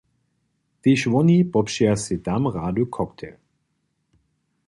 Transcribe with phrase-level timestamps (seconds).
[0.81, 3.37] Tež woni popřeja sej tam rady cocktail.